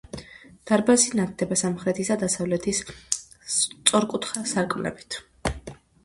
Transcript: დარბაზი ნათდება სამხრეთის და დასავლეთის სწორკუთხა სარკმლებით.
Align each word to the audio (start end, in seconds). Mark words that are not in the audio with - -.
დარბაზი 0.69 1.09
ნათდება 1.17 1.57
სამხრეთის 1.61 2.07
და 2.11 2.15
დასავლეთის 2.23 2.79
სწორკუთხა 3.57 4.43
სარკმლებით. 4.53 5.19